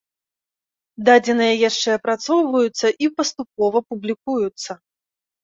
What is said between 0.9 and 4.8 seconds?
Дадзеныя яшчэ апрацоўваюцца і паступова публікуюцца.